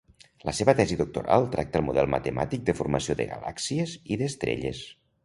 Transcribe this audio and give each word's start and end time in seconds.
La 0.47 0.53
seva 0.59 0.73
tesi 0.77 0.95
doctoral 1.01 1.43
tracta 1.55 1.79
el 1.81 1.85
model 1.89 2.09
matemàtic 2.13 2.63
de 2.71 2.75
formació 2.79 3.17
de 3.21 3.29
galàxies 3.35 3.95
i 4.17 4.19
d'estrelles. 4.23 4.83